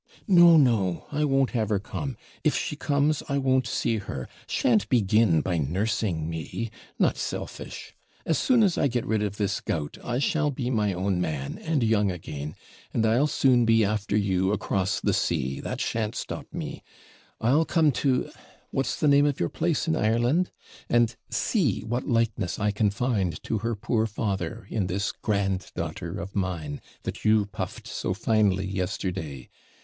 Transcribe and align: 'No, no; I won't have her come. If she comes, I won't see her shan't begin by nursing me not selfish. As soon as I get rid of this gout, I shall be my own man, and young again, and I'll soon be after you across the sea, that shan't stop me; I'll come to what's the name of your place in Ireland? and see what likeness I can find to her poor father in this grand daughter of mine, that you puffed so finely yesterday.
'No, 0.27 0.57
no; 0.57 1.05
I 1.11 1.23
won't 1.25 1.51
have 1.51 1.69
her 1.69 1.77
come. 1.77 2.17
If 2.43 2.57
she 2.57 2.75
comes, 2.75 3.21
I 3.29 3.37
won't 3.37 3.67
see 3.67 3.97
her 3.97 4.27
shan't 4.47 4.89
begin 4.89 5.41
by 5.41 5.59
nursing 5.59 6.27
me 6.27 6.71
not 6.97 7.17
selfish. 7.19 7.93
As 8.25 8.39
soon 8.39 8.63
as 8.63 8.79
I 8.79 8.87
get 8.87 9.05
rid 9.05 9.21
of 9.21 9.37
this 9.37 9.59
gout, 9.61 9.99
I 10.03 10.17
shall 10.17 10.49
be 10.49 10.71
my 10.71 10.91
own 10.91 11.21
man, 11.21 11.59
and 11.59 11.83
young 11.83 12.09
again, 12.09 12.55
and 12.91 13.05
I'll 13.05 13.27
soon 13.27 13.63
be 13.63 13.85
after 13.85 14.17
you 14.17 14.51
across 14.51 14.99
the 14.99 15.13
sea, 15.13 15.59
that 15.59 15.79
shan't 15.79 16.15
stop 16.15 16.47
me; 16.51 16.81
I'll 17.39 17.63
come 17.63 17.91
to 18.01 18.31
what's 18.71 18.99
the 18.99 19.07
name 19.07 19.27
of 19.27 19.39
your 19.39 19.49
place 19.49 19.87
in 19.87 19.95
Ireland? 19.95 20.49
and 20.89 21.15
see 21.29 21.81
what 21.83 22.07
likeness 22.09 22.57
I 22.57 22.71
can 22.71 22.89
find 22.89 23.37
to 23.43 23.59
her 23.59 23.75
poor 23.75 24.07
father 24.07 24.65
in 24.67 24.87
this 24.87 25.11
grand 25.11 25.69
daughter 25.75 26.19
of 26.19 26.35
mine, 26.35 26.81
that 27.03 27.23
you 27.23 27.45
puffed 27.45 27.87
so 27.87 28.15
finely 28.15 28.65
yesterday. 28.65 29.47